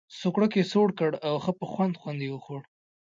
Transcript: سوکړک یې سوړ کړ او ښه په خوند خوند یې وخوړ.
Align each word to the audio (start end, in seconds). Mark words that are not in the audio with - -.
سوکړک 0.19 0.51
یې 0.59 0.63
سوړ 0.71 0.87
کړ 0.99 1.11
او 1.27 1.33
ښه 1.43 1.51
په 1.59 1.65
خوند 1.71 1.93
خوند 1.99 2.19
یې 2.25 2.29
وخوړ. 2.31 2.61